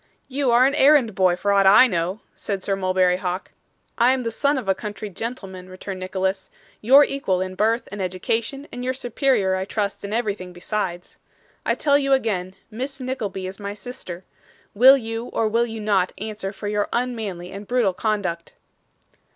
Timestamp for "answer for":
16.17-16.67